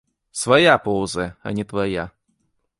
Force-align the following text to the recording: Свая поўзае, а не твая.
Свая 0.39 0.73
поўзае, 0.87 1.27
а 1.47 1.55
не 1.61 1.69
твая. 1.75 2.09